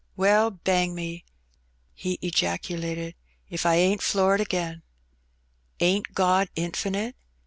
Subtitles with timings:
[0.15, 1.23] "Well, bang me!"
[1.93, 4.81] he ejaculated, '* if I ain't floored again.
[5.79, 7.15] Ain't God infinite